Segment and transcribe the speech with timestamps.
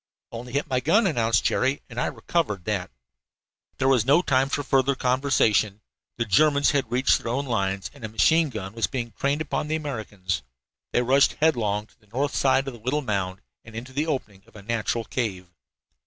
[0.31, 2.89] "Only hit my gun," announced Jerry, "and I recovered that."
[3.77, 5.81] There was no time for further conversation.
[6.17, 9.67] The Germans had reached their own lines, and a machine gun was being trained upon
[9.67, 10.41] the Americans.
[10.91, 14.41] They rushed headlong to the north side of the little mound, and into the opening
[14.47, 15.47] of a natural cave.